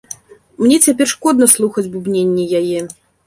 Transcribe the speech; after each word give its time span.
Мне 0.63 0.77
цяпер 0.85 1.11
шкодна 1.13 1.49
слухаць 1.55 1.85
бубненне 1.97 2.49
яе. 2.61 2.81